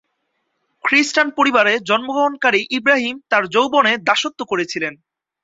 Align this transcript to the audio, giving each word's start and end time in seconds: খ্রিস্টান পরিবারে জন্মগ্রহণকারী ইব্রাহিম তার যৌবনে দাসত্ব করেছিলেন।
খ্রিস্টান 0.83 1.27
পরিবারে 1.37 1.73
জন্মগ্রহণকারী 1.89 2.61
ইব্রাহিম 2.77 3.15
তার 3.31 3.43
যৌবনে 3.47 3.93
দাসত্ব 4.07 4.39
করেছিলেন। 4.51 4.93